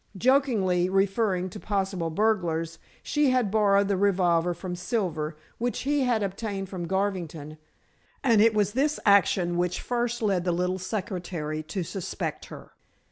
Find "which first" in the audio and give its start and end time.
9.57-10.23